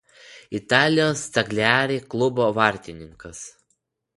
[0.59, 3.45] Italijos Cagliari klubo vartininkas.